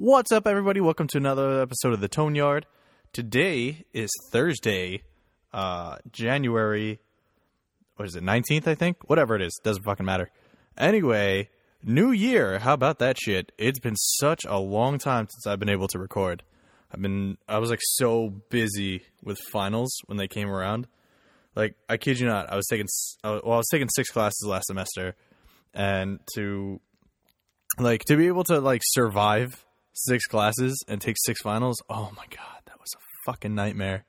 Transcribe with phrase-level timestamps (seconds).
[0.00, 0.80] What's up, everybody?
[0.80, 2.66] Welcome to another episode of the Tone Yard.
[3.12, 5.02] Today is Thursday,
[5.52, 7.00] uh, January,
[7.96, 9.10] what is it, 19th, I think?
[9.10, 10.30] Whatever it is, doesn't fucking matter.
[10.76, 11.48] Anyway,
[11.82, 12.60] new year.
[12.60, 13.50] How about that shit?
[13.58, 16.44] It's been such a long time since I've been able to record.
[16.94, 20.86] I've been, I was like so busy with finals when they came around.
[21.56, 22.86] Like, I kid you not, I was taking,
[23.24, 25.16] well, I was taking six classes last semester,
[25.74, 26.80] and to
[27.80, 29.64] like to be able to like survive
[30.04, 31.82] six classes and take six finals?
[31.88, 34.04] Oh my god that was a fucking nightmare.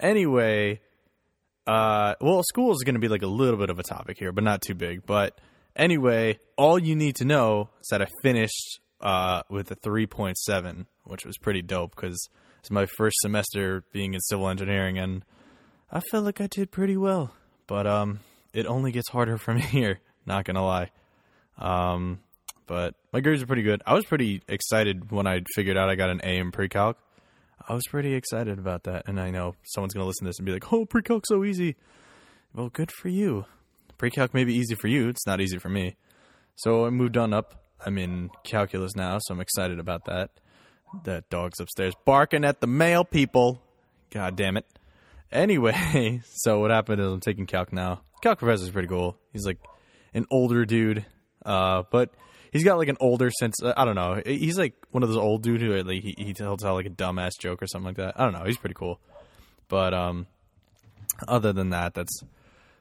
[0.00, 0.80] Anyway
[1.66, 4.32] uh well school is going to be like a little bit of a topic here
[4.32, 5.04] but not too big.
[5.06, 5.40] But
[5.76, 11.24] anyway all you need to know is that i finished uh with a 3.7 which
[11.24, 12.28] was pretty dope because
[12.58, 15.24] it's my first semester being in civil engineering and
[15.92, 17.32] i felt like i did pretty well.
[17.66, 18.20] But um
[18.52, 20.90] it only gets harder from here not gonna lie.
[21.58, 22.20] Um
[22.68, 23.82] but my grades are pretty good.
[23.84, 26.96] I was pretty excited when I figured out I got an A in pre-calc.
[27.68, 30.46] I was pretty excited about that, and I know someone's gonna listen to this and
[30.46, 31.74] be like, "Oh, pre-calc's so easy."
[32.54, 33.46] Well, good for you.
[33.98, 35.08] Pre-calc may be easy for you.
[35.08, 35.96] It's not easy for me.
[36.54, 37.64] So I moved on up.
[37.84, 40.30] I'm in calculus now, so I'm excited about that.
[41.04, 43.62] That dog's upstairs barking at the mail, people.
[44.10, 44.66] God damn it.
[45.30, 48.00] Anyway, so what happened is I'm taking calc now.
[48.22, 49.16] Calc professor's pretty cool.
[49.32, 49.58] He's like
[50.14, 51.04] an older dude,
[51.44, 52.10] uh, but
[52.52, 53.62] he's got like an older sense.
[53.62, 54.20] Uh, I don't know.
[54.24, 56.90] He's like one of those old dude who like he he he'll tell like a
[56.90, 58.20] dumbass joke or something like that.
[58.20, 58.44] I don't know.
[58.44, 59.00] He's pretty cool.
[59.68, 60.26] But um,
[61.26, 62.22] other than that, that's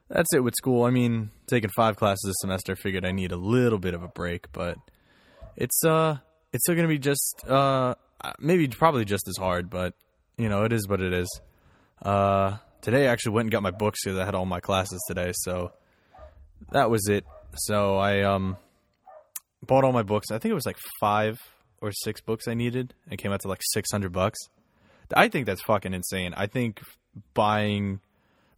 [0.10, 0.84] that's it with school.
[0.86, 4.08] I mean, taking five classes a semester, figured I need a little bit of a
[4.08, 4.78] break, but
[5.56, 6.18] it's uh
[6.54, 7.96] it's still gonna be just uh
[8.40, 9.94] maybe probably just as hard, but
[10.38, 11.42] you know it is what it is.
[12.02, 15.04] Uh, today I actually went and got my books because I had all my classes
[15.08, 15.72] today, so
[16.72, 17.26] that was it.
[17.56, 18.58] So I um
[19.66, 20.32] bought all my books.
[20.32, 21.40] I think it was like five
[21.82, 22.94] or six books I needed.
[23.10, 24.40] It came out to like six hundred bucks.
[25.14, 26.34] I think that's fucking insane.
[26.36, 26.82] I think
[27.34, 28.02] buying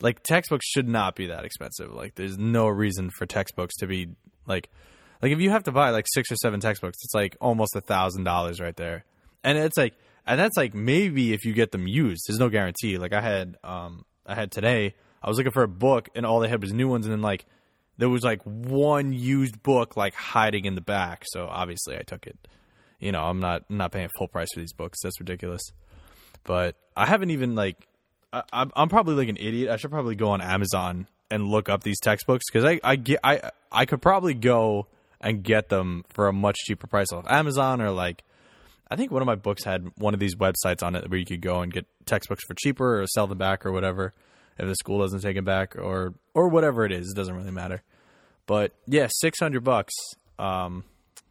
[0.01, 1.93] like textbooks should not be that expensive.
[1.93, 4.09] Like there's no reason for textbooks to be
[4.47, 4.69] like
[5.21, 7.81] like if you have to buy like six or seven textbooks, it's like almost a
[7.81, 9.05] thousand dollars right there.
[9.43, 9.93] And it's like
[10.25, 12.23] and that's like maybe if you get them used.
[12.27, 12.97] There's no guarantee.
[12.97, 16.39] Like I had um I had today, I was looking for a book and all
[16.39, 17.45] they had was new ones and then like
[17.99, 21.25] there was like one used book like hiding in the back.
[21.27, 22.37] So obviously I took it.
[22.99, 24.99] You know, I'm not I'm not paying full price for these books.
[25.03, 25.61] That's ridiculous.
[26.45, 27.75] But I haven't even like
[28.31, 29.69] I, I'm I'm probably like an idiot.
[29.69, 33.19] I should probably go on Amazon and look up these textbooks because I I get
[33.21, 34.87] I I could probably go
[35.19, 38.23] and get them for a much cheaper price off Amazon or like
[38.89, 41.25] I think one of my books had one of these websites on it where you
[41.25, 44.13] could go and get textbooks for cheaper or sell them back or whatever
[44.59, 47.11] if the school doesn't take it back or or whatever it is.
[47.11, 47.81] It doesn't really matter.
[48.45, 49.93] But yeah, six hundred bucks
[50.37, 50.83] um,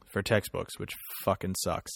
[0.07, 0.95] for textbooks, which
[1.25, 1.93] fucking sucks.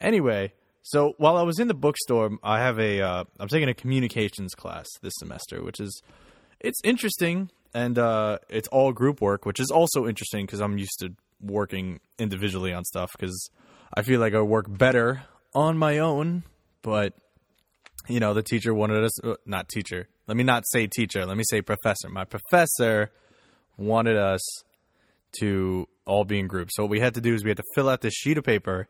[0.00, 0.52] Anyway,
[0.82, 4.54] so while I was in the bookstore, I have a uh, I'm taking a communications
[4.54, 6.02] class this semester, which is
[6.60, 10.98] it's interesting and uh, it's all group work, which is also interesting because I'm used
[11.00, 13.50] to working individually on stuff because
[13.94, 15.22] I feel like I work better
[15.54, 16.44] on my own.
[16.82, 17.14] But
[18.08, 20.08] you know, the teacher wanted us uh, not teacher.
[20.26, 21.24] Let me not say teacher.
[21.26, 22.08] Let me say professor.
[22.08, 23.10] My professor
[23.76, 24.40] wanted us
[25.40, 26.74] to all be in groups.
[26.74, 28.44] So what we had to do is we had to fill out this sheet of
[28.44, 28.88] paper,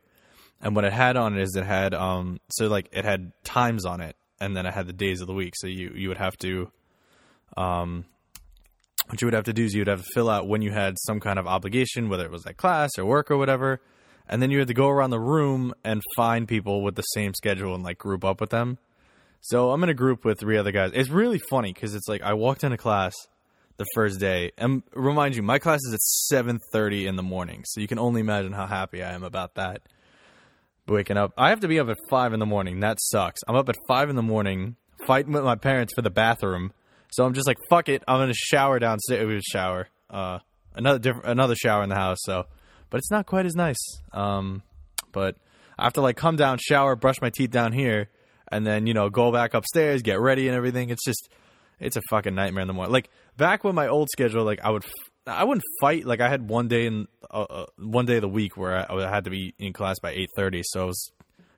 [0.60, 3.84] and what it had on it is it had um so like it had times
[3.84, 5.54] on it, and then it had the days of the week.
[5.56, 6.70] So you you would have to
[7.56, 8.04] um
[9.08, 10.70] what you would have to do is you would have to fill out when you
[10.70, 13.80] had some kind of obligation, whether it was like class or work or whatever,
[14.28, 17.32] and then you had to go around the room and find people with the same
[17.32, 18.78] schedule and like group up with them.
[19.40, 20.90] So I'm in a group with three other guys.
[20.94, 23.14] It's really funny because it's like I walked into class
[23.78, 26.00] the first day, and remind you, my class is at
[26.36, 29.82] 7:30 in the morning, so you can only imagine how happy I am about that.
[30.88, 32.80] Waking up, I have to be up at five in the morning.
[32.80, 33.40] That sucks.
[33.46, 34.76] I'm up at five in the morning,
[35.06, 36.72] fighting with my parents for the bathroom.
[37.12, 38.02] So I'm just like, fuck it.
[38.08, 39.26] I'm gonna shower downstairs.
[39.26, 40.40] Was shower, uh,
[40.74, 42.18] another different, another shower in the house.
[42.22, 42.46] So,
[42.90, 43.78] but it's not quite as nice.
[44.12, 44.62] Um,
[45.12, 45.36] but
[45.78, 48.08] I have to like come down, shower, brush my teeth down here,
[48.50, 50.90] and then you know go back upstairs, get ready and everything.
[50.90, 51.28] It's just
[51.80, 52.92] it's a fucking nightmare in the morning.
[52.92, 54.84] Like back when my old schedule, like I would
[55.26, 56.04] I wouldn't fight.
[56.04, 59.10] Like I had one day in uh, uh, one day of the week where I,
[59.10, 61.12] had to be in class by eight thirty, so I was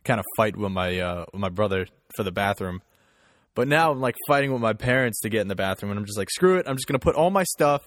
[0.04, 2.82] kind of fight with my uh, with my brother for the bathroom.
[3.54, 6.06] But now I'm like fighting with my parents to get in the bathroom, and I'm
[6.06, 6.66] just like, screw it.
[6.69, 7.82] I'm just gonna put all my stuff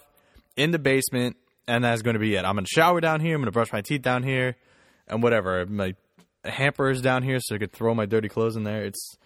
[0.55, 2.45] in the basement, and that's gonna be it.
[2.45, 3.35] I'm gonna shower down here.
[3.35, 4.55] I'm gonna brush my teeth down here,
[5.07, 5.65] and whatever.
[5.65, 5.95] My
[6.45, 8.83] hamper is down here, so I could throw my dirty clothes in there.
[8.83, 9.17] It's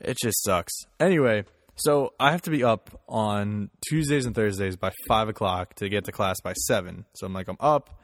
[0.00, 0.72] it just sucks.
[1.00, 1.44] Anyway,
[1.76, 6.04] so I have to be up on Tuesdays and Thursdays by five o'clock to get
[6.04, 7.04] to class by seven.
[7.14, 7.98] So I'm like, I'm up,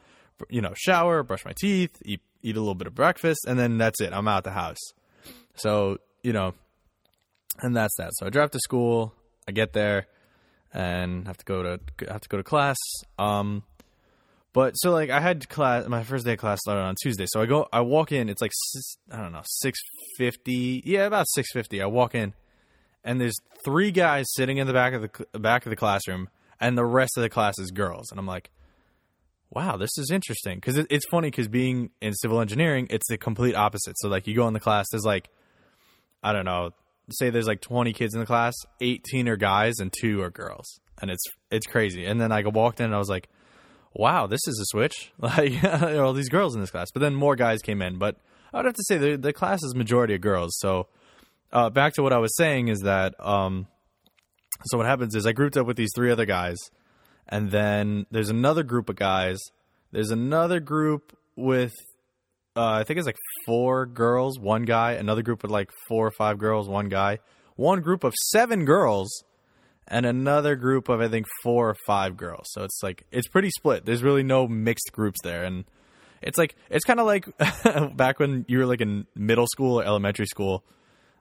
[0.49, 3.77] you know, shower, brush my teeth, eat eat a little bit of breakfast, and then
[3.77, 4.13] that's it.
[4.13, 4.79] I'm out the house.
[5.55, 6.53] So you know,
[7.59, 8.11] and that's that.
[8.13, 9.13] So I drive to school.
[9.47, 10.07] I get there
[10.73, 12.77] and have to go to have to go to class.
[13.19, 13.63] Um,
[14.53, 15.87] but so like I had class.
[15.87, 17.25] My first day of class started on Tuesday.
[17.27, 17.67] So I go.
[17.73, 18.29] I walk in.
[18.29, 18.51] It's like
[19.11, 19.79] I don't know six
[20.17, 20.81] fifty.
[20.85, 21.81] Yeah, about six fifty.
[21.81, 22.33] I walk in,
[23.03, 23.35] and there's
[23.65, 26.29] three guys sitting in the back of the back of the classroom,
[26.59, 28.11] and the rest of the class is girls.
[28.11, 28.51] And I'm like,
[29.49, 33.17] wow, this is interesting because it, it's funny because being in civil engineering, it's the
[33.17, 33.95] complete opposite.
[33.99, 35.29] So like you go in the class, there's like
[36.21, 36.71] I don't know,
[37.11, 40.79] say there's like 20 kids in the class, 18 are guys and two are girls,
[41.01, 42.05] and it's it's crazy.
[42.05, 43.29] And then I walked in and I was like,
[43.93, 45.11] wow, this is a switch.
[45.19, 47.97] Like there are all these girls in this class, but then more guys came in.
[47.97, 48.17] But
[48.53, 50.57] I would have to say the the class is majority of girls.
[50.59, 50.87] So
[51.51, 53.67] uh, back to what I was saying is that um,
[54.65, 56.57] so what happens is I grouped up with these three other guys,
[57.27, 59.39] and then there's another group of guys.
[59.91, 61.73] There's another group with
[62.55, 64.93] uh, I think it's like four girls, one guy.
[64.93, 67.19] Another group with like four or five girls, one guy.
[67.55, 69.23] One group of seven girls,
[69.87, 72.47] and another group of I think four or five girls.
[72.51, 73.85] So it's like it's pretty split.
[73.85, 75.65] There's really no mixed groups there, and
[76.21, 77.27] it's like it's kind of like
[77.95, 80.63] back when you were like in middle school or elementary school.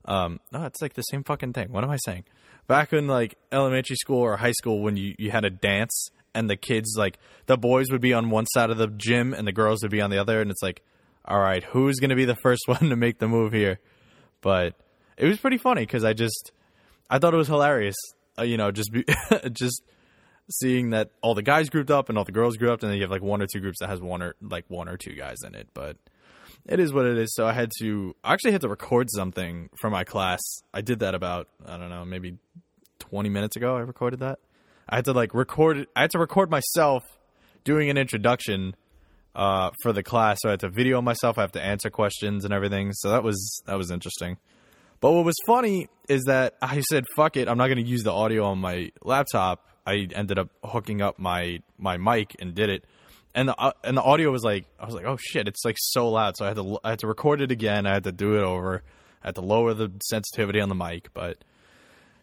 [0.04, 1.70] Um, no, it's like the same fucking thing.
[1.70, 2.24] What am I saying?
[2.66, 6.48] Back in like elementary school or high school when you you had a dance and
[6.48, 9.52] the kids like the boys would be on one side of the gym and the
[9.52, 10.82] girls would be on the other, and it's like
[11.24, 13.80] all right, who's going to be the first one to make the move here?
[14.40, 14.74] But
[15.16, 16.52] it was pretty funny because I just,
[17.08, 17.96] I thought it was hilarious.
[18.38, 19.04] Uh, you know, just be,
[19.52, 19.82] just
[20.50, 22.96] seeing that all the guys grouped up and all the girls grouped up, and then
[22.96, 25.14] you have like one or two groups that has one or like one or two
[25.14, 25.68] guys in it.
[25.74, 25.96] But
[26.66, 27.34] it is what it is.
[27.34, 30.40] So I had to, I actually had to record something for my class.
[30.72, 32.38] I did that about, I don't know, maybe
[33.00, 33.76] 20 minutes ago.
[33.76, 34.38] I recorded that.
[34.88, 37.02] I had to like record, I had to record myself
[37.64, 38.74] doing an introduction
[39.34, 40.38] uh, for the class.
[40.40, 41.38] So I had to video myself.
[41.38, 42.92] I have to answer questions and everything.
[42.92, 44.36] So that was that was interesting.
[45.02, 48.04] But what was funny is that I said, "Fuck it, I'm not going to use
[48.04, 52.70] the audio on my laptop." I ended up hooking up my my mic and did
[52.70, 52.84] it,
[53.34, 55.76] and the uh, and the audio was like, I was like, "Oh shit, it's like
[55.78, 57.84] so loud." So I had to I had to record it again.
[57.84, 58.84] I had to do it over.
[59.24, 61.38] I had to lower the sensitivity on the mic, but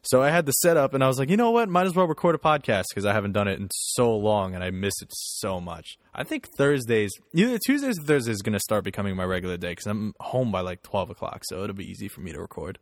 [0.02, 1.70] so I had the setup, and I was like, you know what?
[1.70, 4.64] Might as well record a podcast because I haven't done it in so long, and
[4.64, 5.98] I miss it so much.
[6.14, 9.72] I think Thursdays, either Tuesdays or Thursdays, is going to start becoming my regular day
[9.72, 12.80] because I'm home by like twelve o'clock, so it'll be easy for me to record.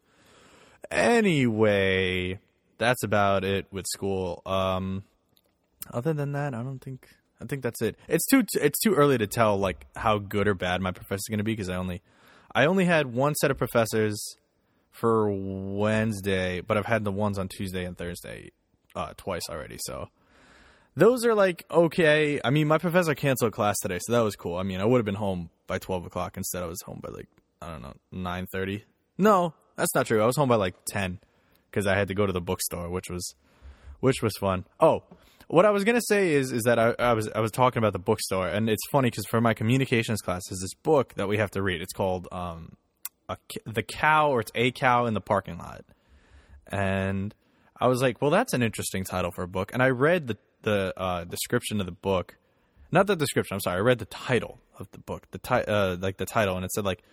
[0.92, 2.40] Anyway,
[2.78, 4.42] that's about it with school.
[4.46, 5.04] Um,
[5.92, 7.08] other than that, I don't think.
[7.40, 7.98] I think that's it.
[8.08, 11.38] It's too it's too early to tell like how good or bad my professor's going
[11.38, 12.02] to be because I only
[12.54, 14.20] I only had one set of professors
[14.98, 18.52] for Wednesday, but I've had the ones on Tuesday and Thursday
[18.96, 19.78] uh, twice already.
[19.86, 20.10] So
[20.96, 22.42] those are like okay.
[22.44, 24.58] I mean, my professor canceled class today, so that was cool.
[24.58, 26.36] I mean, I would have been home by twelve o'clock.
[26.38, 27.28] Instead, I was home by like
[27.62, 28.84] I don't know nine thirty.
[29.18, 30.22] No, that's not true.
[30.22, 31.20] I was home by like ten
[31.70, 33.36] because I had to go to the bookstore, which was
[34.00, 34.66] which was fun.
[34.80, 35.04] Oh,
[35.48, 37.94] what I was gonna say is is that I, I was I was talking about
[37.94, 41.38] the bookstore, and it's funny because for my communications class, there's this book that we
[41.38, 41.82] have to read.
[41.82, 42.76] It's called um,
[43.30, 45.86] a, the cow or it's a cow in the parking lot.
[46.68, 47.34] And
[47.80, 49.72] I was like, well, that's an interesting title for a book.
[49.74, 52.36] And I read the the uh, description of the book,
[52.92, 53.56] not the description.
[53.56, 56.56] I'm sorry, I read the title of the book, the ti- uh, like the title,
[56.56, 57.04] and it said like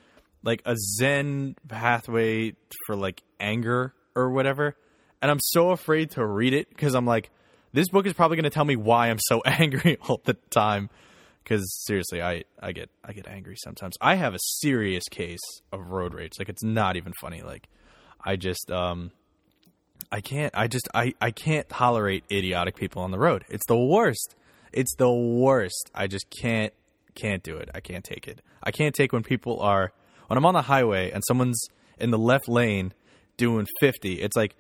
[0.43, 2.55] like a Zen pathway
[2.87, 4.77] for like anger or whatever.
[5.23, 7.31] And I'm so afraid to read it because I'm like,
[7.73, 10.91] this book is probably going to tell me why I'm so angry all the time
[11.45, 13.97] because seriously, I I get I get angry sometimes.
[14.01, 16.33] I have a serious case of road rage.
[16.39, 17.43] Like it's not even funny.
[17.43, 17.69] Like
[18.25, 19.13] I just um
[20.11, 23.45] I can't I just I I can't tolerate idiotic people on the road.
[23.49, 24.35] It's the worst.
[24.73, 25.91] It's the worst.
[25.95, 26.73] I just can't
[27.15, 27.69] can't do it.
[27.75, 28.41] I can't take it.
[28.63, 29.93] I can't take when people are
[30.27, 31.63] when I'm on the highway and someone's
[31.99, 32.93] in the left lane
[33.37, 34.21] doing 50.
[34.21, 34.57] It's like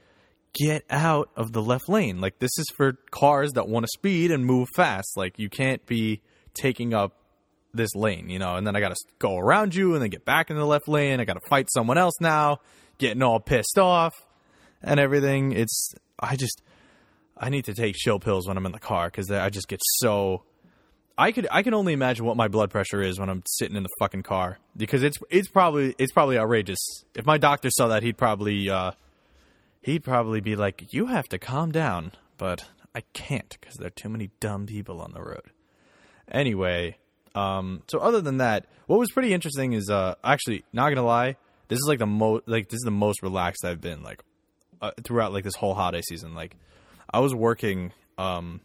[0.54, 2.20] get out of the left lane.
[2.20, 5.16] Like this is for cars that want to speed and move fast.
[5.16, 6.20] Like you can't be
[6.54, 7.16] taking up
[7.74, 10.24] this lane, you know, and then I got to go around you and then get
[10.24, 11.20] back in the left lane.
[11.20, 12.58] I got to fight someone else now,
[12.98, 14.14] getting all pissed off
[14.82, 15.52] and everything.
[15.52, 16.62] It's, I just,
[17.36, 19.80] I need to take chill pills when I'm in the car because I just get
[20.00, 20.44] so.
[21.16, 23.84] I could I can only imagine what my blood pressure is when I'm sitting in
[23.84, 26.78] the fucking car because it's it's probably it's probably outrageous.
[27.14, 28.92] If my doctor saw that, he'd probably uh,
[29.80, 32.64] he'd probably be like, "You have to calm down," but
[32.96, 35.52] I can't because there are too many dumb people on the road.
[36.30, 36.96] Anyway,
[37.34, 41.36] um, so other than that, what was pretty interesting is uh, actually not gonna lie,
[41.68, 44.22] this is like the most like this is the most relaxed I've been like
[44.80, 46.34] uh, throughout like this whole holiday season.
[46.34, 46.56] Like
[47.12, 48.60] I was working, um,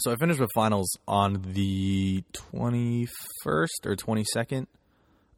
[0.00, 3.08] so I finished with finals on the twenty
[3.42, 4.66] first or twenty second.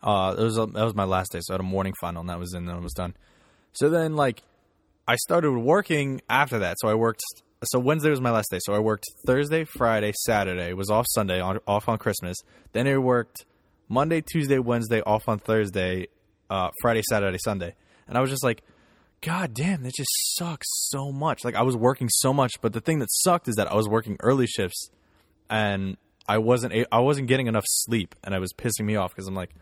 [0.02, 2.20] Uh, it was a, that was my last day, so I had a morning final,
[2.20, 3.14] and that was in, then I was done.
[3.72, 4.42] So then, like,
[5.08, 6.76] I started working after that.
[6.78, 7.22] So I worked.
[7.70, 8.58] So Wednesday was my last day.
[8.60, 10.72] So I worked Thursday, Friday, Saturday.
[10.72, 12.36] Was off Sunday, on, off on Christmas.
[12.72, 13.44] Then I worked
[13.88, 16.08] Monday, Tuesday, Wednesday, off on Thursday,
[16.50, 17.74] uh, Friday, Saturday, Sunday.
[18.08, 18.62] And I was just like,
[19.24, 21.44] God damn, that just sucks so much.
[21.44, 23.88] Like I was working so much, but the thing that sucked is that I was
[23.88, 24.90] working early shifts,
[25.48, 25.96] and
[26.28, 29.34] I wasn't I wasn't getting enough sleep, and I was pissing me off because I'm
[29.34, 29.54] like,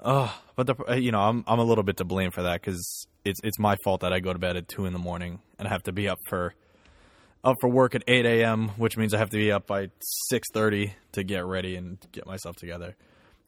[0.00, 3.06] oh, but the you know I'm I'm a little bit to blame for that because
[3.24, 5.66] it's it's my fault that I go to bed at two in the morning and
[5.66, 6.54] have to be up for
[7.44, 10.48] up for work at eight a.m., which means I have to be up by six
[10.52, 12.96] thirty to get ready and get myself together.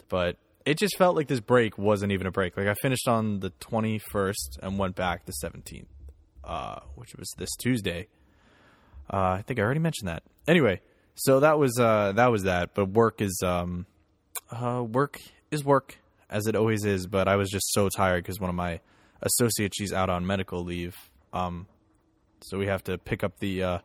[0.09, 0.37] But
[0.67, 2.57] it just felt like this break wasn't even a break.
[2.57, 5.87] Like I finished on the 21st and went back the 17th,
[6.45, 8.09] uh, which was this Tuesday.
[9.11, 10.25] Uh, I think I already mentioned that.
[10.49, 10.81] Anyway,
[11.15, 12.75] so that was uh, that was that.
[12.75, 13.87] But work is um,
[14.51, 15.21] uh, work
[15.53, 15.99] is work
[16.29, 17.07] as it always is.
[17.07, 18.81] But I was just so tired because one of my
[19.23, 20.97] associates she's out on medical leave.
[21.33, 21.69] Um,
[22.47, 23.79] so we have to pick up the uh,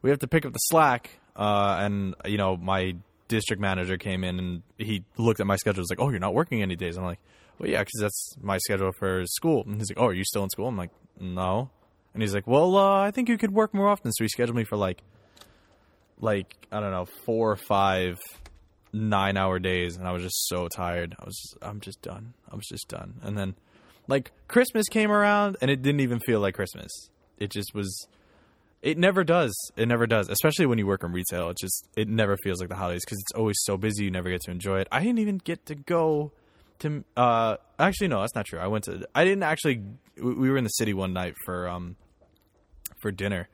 [0.00, 1.10] we have to pick up the slack.
[1.36, 2.96] Uh, and you know my
[3.28, 5.80] district manager came in and he looked at my schedule.
[5.80, 7.20] Was like, "Oh, you're not working any days." I'm like,
[7.58, 10.42] "Well, yeah, because that's my schedule for school." And he's like, "Oh, are you still
[10.42, 11.70] in school?" I'm like, "No."
[12.14, 14.56] And he's like, "Well, uh, I think you could work more often." So he scheduled
[14.56, 15.02] me for like,
[16.18, 18.18] like I don't know, four or five
[18.92, 21.14] nine hour days, and I was just so tired.
[21.18, 22.34] I was, just, I'm just done.
[22.50, 23.14] I was just done.
[23.22, 23.54] And then,
[24.08, 26.90] like Christmas came around, and it didn't even feel like Christmas.
[27.42, 28.06] It just was
[28.82, 29.54] it never does.
[29.76, 30.28] It never does.
[30.28, 33.18] Especially when you work in retail, it just it never feels like the holidays because
[33.20, 34.04] it's always so busy.
[34.04, 34.88] You never get to enjoy it.
[34.90, 36.32] I didn't even get to go
[36.80, 37.04] to.
[37.16, 38.58] Uh, actually, no, that's not true.
[38.58, 39.06] I went to.
[39.14, 39.82] I didn't actually.
[40.20, 41.96] We were in the city one night for um
[43.00, 43.48] for dinner,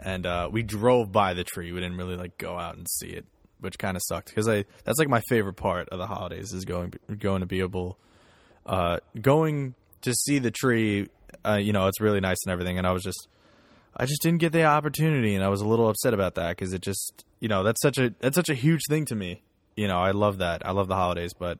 [0.00, 1.70] and uh, we drove by the tree.
[1.70, 3.26] We didn't really like go out and see it,
[3.60, 6.64] which kind of sucked because I that's like my favorite part of the holidays is
[6.64, 7.98] going going to be able
[8.64, 11.08] uh going to see the tree.
[11.44, 13.28] Uh, you know, it's really nice and everything, and I was just
[13.96, 16.72] I just didn't get the opportunity, and I was a little upset about that because
[16.72, 19.42] it just, you know, that's such a that's such a huge thing to me.
[19.76, 20.66] You know, I love that.
[20.66, 21.58] I love the holidays, but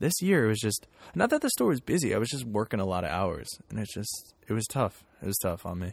[0.00, 2.14] this year it was just not that the store was busy.
[2.14, 5.04] I was just working a lot of hours, and it's just it was tough.
[5.22, 5.92] It was tough on me.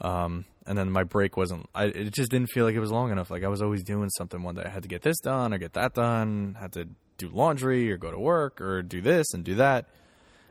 [0.00, 1.68] Um, and then my break wasn't.
[1.74, 3.30] I it just didn't feel like it was long enough.
[3.30, 4.64] Like I was always doing something one day.
[4.64, 6.56] I had to get this done or get that done.
[6.58, 6.88] Had to
[7.18, 9.86] do laundry or go to work or do this and do that.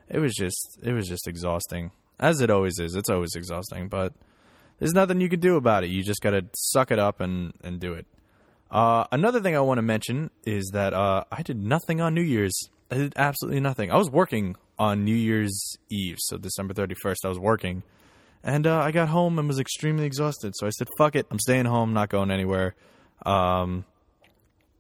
[0.10, 2.96] It was just it was just exhausting, as it always is.
[2.96, 4.14] It's always exhausting, but
[4.80, 5.90] there's nothing you can do about it.
[5.90, 8.06] You just got to suck it up and, and do it.
[8.70, 12.22] Uh, another thing I want to mention is that uh, I did nothing on New
[12.22, 12.70] Year's.
[12.92, 13.92] I did absolutely nothing.
[13.92, 17.84] I was working on New Year's Eve, so December 31st, I was working.
[18.44, 20.54] And uh, I got home and was extremely exhausted.
[20.56, 21.26] So I said, fuck it.
[21.32, 22.76] I'm staying home, not going anywhere.
[23.26, 23.86] Um,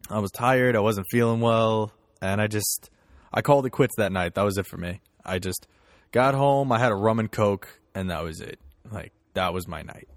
[0.10, 0.75] I was tired.
[0.75, 1.91] I wasn't feeling well.
[2.22, 2.91] And I just,
[3.34, 4.36] I called it quits that night.
[4.36, 5.01] That was it for me.
[5.25, 5.67] I just
[6.12, 6.72] got home.
[6.72, 8.60] I had a rum and coke, and that was it.
[8.91, 10.08] Like, that was my night.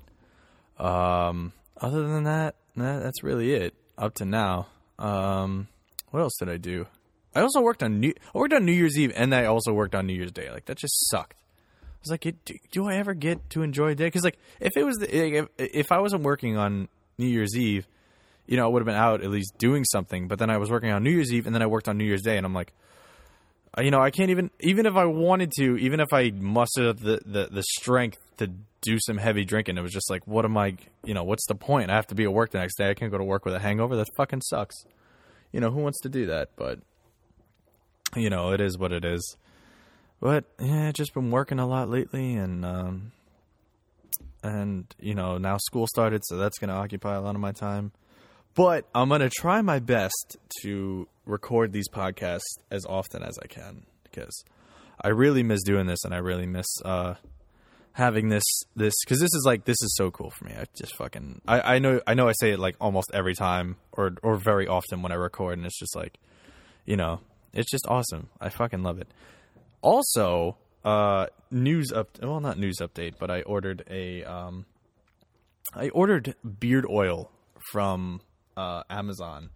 [0.79, 4.69] Um, other than that, that's really it up to now.
[4.99, 5.69] Um,
[6.11, 6.87] what else did I do?
[7.35, 9.95] I also worked on New I worked on New Year's Eve, and I also worked
[9.95, 10.50] on New Year's Day.
[10.50, 11.35] Like that just sucked.
[11.35, 14.07] I was like, do, do I ever get to enjoy a day?
[14.07, 16.88] Because like, if it was the, if, if I wasn't working on
[17.19, 17.87] New Year's Eve,
[18.47, 20.29] you know, I would have been out at least doing something.
[20.29, 22.05] But then I was working on New Year's Eve, and then I worked on New
[22.05, 22.73] Year's Day, and I'm like,
[23.81, 27.21] you know, I can't even even if I wanted to, even if I mustered the
[27.25, 29.77] the, the strength to do some heavy drinking.
[29.77, 31.91] It was just like, what am I, you know, what's the point?
[31.91, 32.89] I have to be at work the next day.
[32.89, 33.97] I can't go to work with a hangover.
[33.97, 34.77] That fucking sucks.
[35.53, 36.51] You know, who wants to do that?
[36.57, 36.81] But,
[38.15, 39.37] you know, it is what it is.
[40.21, 43.13] But, yeah, just been working a lot lately and, um,
[44.43, 47.53] and, you know, now school started, so that's going to occupy a lot of my
[47.53, 47.93] time.
[48.59, 52.41] But I'm going to try my best to record these podcasts
[52.73, 54.43] as often as I can because
[55.00, 57.15] I really miss doing this and I really miss, uh,
[57.93, 58.43] having this
[58.75, 60.55] this because this is like this is so cool for me.
[60.59, 63.77] I just fucking I, I know I know I say it like almost every time
[63.93, 66.19] or or very often when I record, and it's just like
[66.85, 67.21] you know
[67.53, 68.29] it's just awesome.
[68.41, 69.07] I fucking love it.
[69.83, 74.67] Also, uh, news up well not news update, but I ordered a um,
[75.75, 77.31] I ordered beard oil
[77.71, 78.21] from
[78.59, 79.50] uh, Amazon,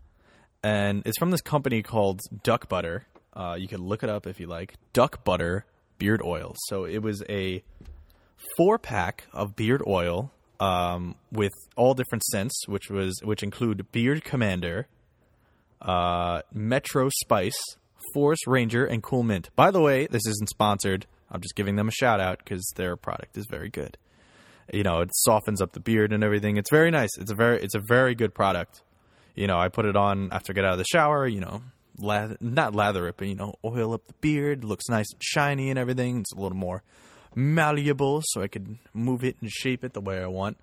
[0.62, 3.06] and it's from this company called Duck Butter.
[3.34, 4.74] Uh, you can look it up if you like.
[4.92, 5.64] Duck Butter
[5.98, 6.54] beard oil.
[6.68, 7.62] So it was a
[8.56, 14.24] four pack of beard oil um, with all different scents, which was which include Beard
[14.24, 14.86] Commander,
[15.80, 17.60] uh, Metro Spice,
[18.14, 19.50] Forest Ranger, and Cool Mint.
[19.56, 21.06] By the way, this isn't sponsored.
[21.30, 23.96] I'm just giving them a shout out because their product is very good.
[24.72, 26.56] You know, it softens up the beard and everything.
[26.56, 27.10] It's very nice.
[27.18, 28.82] It's a very it's a very good product.
[29.34, 31.26] You know, I put it on after I get out of the shower.
[31.26, 31.62] You know,
[31.98, 34.64] lather, not lather it, but you know, oil up the beard.
[34.64, 36.20] looks nice and shiny and everything.
[36.20, 36.82] It's a little more
[37.34, 40.58] malleable, so I could move it and shape it the way I want.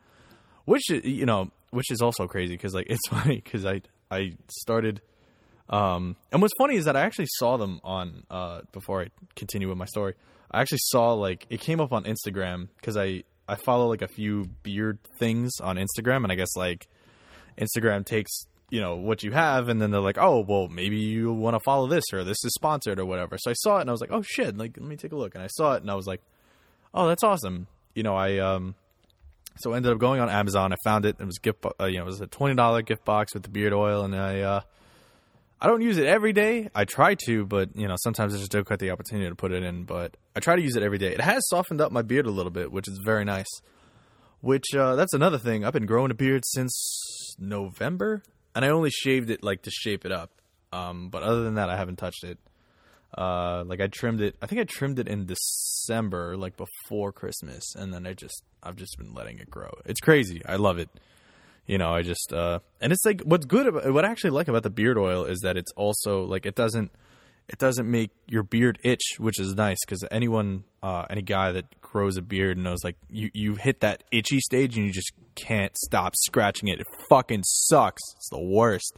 [0.65, 5.01] Which you know, which is also crazy because like it's funny because I I started.
[5.69, 9.69] Um, and what's funny is that I actually saw them on uh, before I continue
[9.69, 10.15] with my story.
[10.49, 14.07] I actually saw like it came up on Instagram because I I follow like a
[14.07, 16.87] few beard things on Instagram, and I guess like
[17.59, 18.31] Instagram takes
[18.69, 21.59] you know what you have, and then they're like, oh well, maybe you want to
[21.59, 23.37] follow this or this is sponsored or whatever.
[23.37, 25.17] So I saw it and I was like, oh shit, like let me take a
[25.17, 26.21] look, and I saw it and I was like,
[26.93, 27.67] oh that's awesome.
[27.95, 28.75] You know I um
[29.59, 30.71] so I ended up going on Amazon.
[30.71, 31.17] I found it.
[31.19, 33.49] It was gift, uh, you know, it was a twenty dollar gift box with the
[33.49, 34.61] beard oil, and I, uh,
[35.59, 36.69] I don't use it every day.
[36.73, 39.51] I try to, but you know, sometimes I just don't get the opportunity to put
[39.51, 39.83] it in.
[39.83, 41.11] But I try to use it every day.
[41.13, 43.49] It has softened up my beard a little bit, which is very nice.
[44.39, 45.65] Which uh, that's another thing.
[45.65, 48.23] I've been growing a beard since November,
[48.55, 50.31] and I only shaved it like to shape it up.
[50.71, 52.37] Um, but other than that, I haven't touched it.
[53.17, 54.35] Uh, like I trimmed it.
[54.41, 58.75] I think I trimmed it in December, like before Christmas, and then I just I've
[58.75, 59.71] just been letting it grow.
[59.85, 60.41] It's crazy.
[60.45, 60.89] I love it.
[61.65, 64.47] You know, I just uh, and it's like what's good about what I actually like
[64.47, 66.91] about the beard oil is that it's also like it doesn't
[67.49, 71.81] it doesn't make your beard itch, which is nice because anyone uh, any guy that
[71.81, 75.75] grows a beard knows like you you hit that itchy stage and you just can't
[75.75, 76.79] stop scratching it.
[76.79, 78.01] It fucking sucks.
[78.17, 78.97] It's the worst.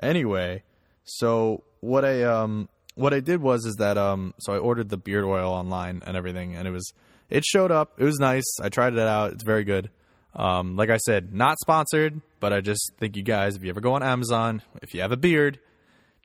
[0.00, 0.62] Anyway,
[1.04, 4.96] so what I um what I did was is that um so I ordered the
[4.96, 6.92] beard oil online and everything and it was
[7.28, 7.94] it showed up.
[7.98, 8.44] It was nice.
[8.62, 9.32] I tried it out.
[9.32, 9.90] It's very good.
[10.36, 13.80] Um, like I said, not sponsored, but I just think you guys, if you ever
[13.80, 15.60] go on Amazon, if you have a beard,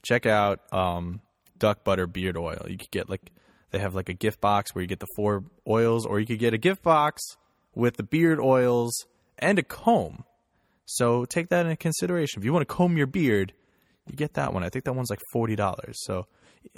[0.03, 1.21] check out um,
[1.59, 2.65] Duck Butter Beard Oil.
[2.67, 3.31] You could get like
[3.71, 6.39] they have like a gift box where you get the four oils, or you could
[6.39, 7.21] get a gift box
[7.75, 9.05] with the beard oils
[9.37, 10.23] and a comb.
[10.85, 12.41] So take that into consideration.
[12.41, 13.53] If you want to comb your beard,
[14.07, 14.63] you get that one.
[14.63, 15.97] I think that one's like forty dollars.
[16.03, 16.25] So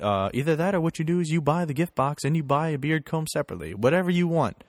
[0.01, 2.43] uh, either that or what you do is you buy the gift box and you
[2.43, 4.63] buy a beard comb separately, whatever you want.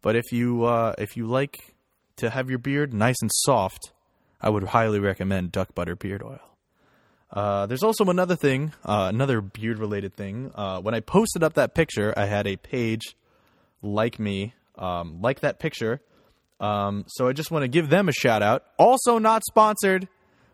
[0.00, 1.74] But if you uh, if you like
[2.16, 3.92] to have your beard nice and soft,
[4.40, 6.40] I would highly recommend Duck Butter Beard Oil.
[7.30, 10.52] Uh, there's also another thing, uh, another beard related thing.
[10.54, 13.16] Uh, when I posted up that picture, I had a page
[13.82, 16.00] like me, um, like that picture.
[16.60, 18.64] Um, so I just want to give them a shout out.
[18.78, 20.08] Also, not sponsored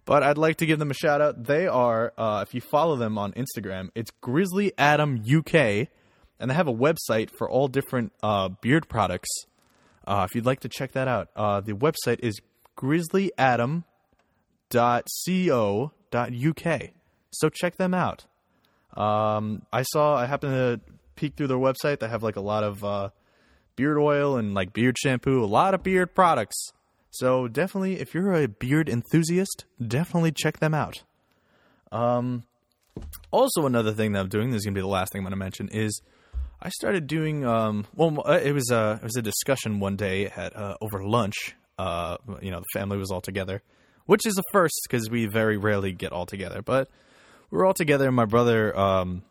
[0.05, 1.45] but I'd like to give them a shout out.
[1.45, 5.55] They are, uh, if you follow them on Instagram, it's Grizzly Adam UK,
[6.41, 9.29] and they have a website for all different uh, beard products.
[10.09, 11.33] If you'd like to check that out,
[11.65, 12.41] the website is
[16.13, 16.91] grizzlyadam.co.uk.
[17.31, 18.27] So check them out.
[18.97, 22.01] Um, I saw, I happened to peek through their website.
[22.01, 23.11] They have like a lot of uh,
[23.77, 26.73] beard oil and like beard shampoo, a lot of beard products.
[27.11, 31.03] So definitely, if you're a beard enthusiast, definitely check them out.
[31.91, 32.45] Um,
[33.31, 35.37] also, another thing that I'm doing, this is gonna be the last thing I'm gonna
[35.37, 36.01] mention, is
[36.61, 37.45] I started doing.
[37.45, 41.05] Um, well, uh, it was a it was a discussion one day at uh, over
[41.05, 41.55] lunch.
[41.79, 43.63] Uh, you know, the family was all together,
[44.13, 46.61] which is a first because we very rarely get all together.
[46.61, 46.91] But
[47.51, 49.23] we were all together, and my brother um,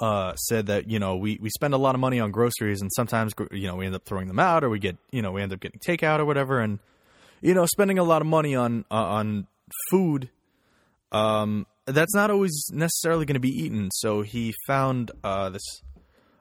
[0.00, 2.92] uh, said that you know we we spend a lot of money on groceries, and
[2.94, 5.42] sometimes you know we end up throwing them out, or we get you know we
[5.42, 6.78] end up getting takeout or whatever, and
[7.40, 9.48] you know spending a lot of money on uh, on
[9.90, 10.30] food.
[11.10, 13.90] Um, that's not always necessarily going to be eaten.
[13.94, 15.82] So he found uh, this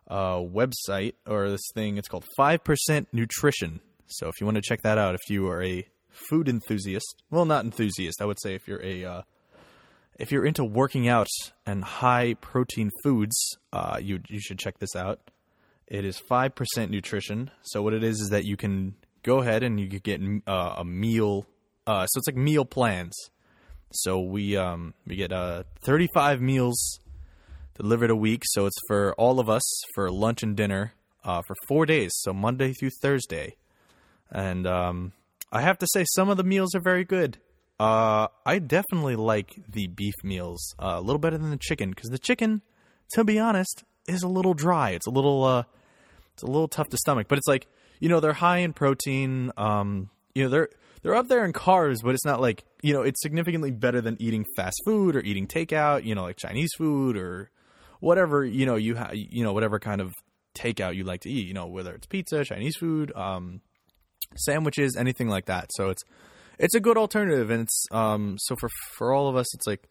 [0.08, 1.98] uh, website or this thing.
[1.98, 3.80] It's called Five Percent Nutrition.
[4.06, 7.46] So if you want to check that out, if you are a food enthusiast, well,
[7.46, 9.22] not enthusiast, I would say if you're a uh,
[10.20, 11.28] if you're into working out
[11.66, 13.36] and high protein foods,
[13.74, 15.20] uh, you you should check this out.
[15.88, 17.52] It is five percent nutrition.
[17.64, 20.76] So what it is is that you can go ahead and you could get uh,
[20.78, 21.46] a meal.
[21.88, 23.14] Uh, so it's like meal plans.
[23.92, 27.00] So we um, we get uh, 35 meals
[27.76, 28.44] delivered a week.
[28.46, 29.64] So it's for all of us
[29.96, 30.94] for lunch and dinner
[31.24, 32.12] uh, for four days.
[32.16, 33.56] So Monday through Thursday,
[34.30, 35.14] and um,
[35.52, 37.38] I have to say some of the meals are very good.
[37.80, 42.10] Uh, I definitely like the beef meals uh, a little better than the chicken because
[42.10, 42.62] the chicken,
[43.14, 44.92] to be honest, is a little dry.
[44.92, 45.64] It's a little, uh,
[46.34, 47.28] it's a little tough to stomach.
[47.28, 47.68] But it's like
[48.02, 49.52] you know they're high in protein.
[49.56, 50.70] Um, you know they're
[51.02, 54.18] they're up there in carbs, but it's not like you know it's significantly better than
[54.20, 56.04] eating fast food or eating takeout.
[56.04, 57.50] You know, like Chinese food or
[58.02, 58.44] whatever.
[58.44, 60.14] You know, you ha- you know whatever kind of
[60.56, 61.48] takeout you like to eat.
[61.48, 63.62] You know, whether it's pizza, Chinese food, um,
[64.36, 65.70] sandwiches, anything like that.
[65.74, 66.04] So it's
[66.60, 69.88] it's a good alternative, and it's um so for for all of us, it's like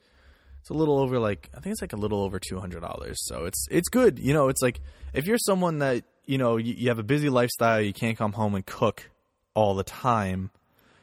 [0.61, 3.19] it's a little over like I think it's like a little over two hundred dollars.
[3.27, 4.19] So it's it's good.
[4.19, 4.81] You know, it's like
[5.13, 8.33] if you're someone that you know you, you have a busy lifestyle, you can't come
[8.33, 9.11] home and cook
[9.55, 10.51] all the time.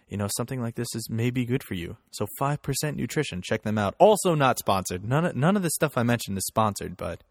[0.10, 1.98] You know, something like this is maybe good for you.
[2.12, 3.96] So five percent nutrition, check them out.
[4.00, 5.04] Also not sponsored.
[5.04, 7.24] None of, none of the stuff I mentioned is sponsored, but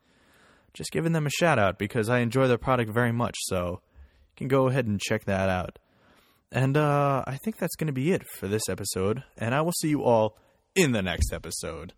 [0.75, 3.37] just giving them a shout out because I enjoy their product very much.
[3.45, 3.81] So
[4.31, 5.79] you can go ahead and check that out.
[6.53, 9.25] And uh, I think that's going to be it for this episode.
[9.37, 10.39] And I will see you all
[10.75, 11.93] in the next episode.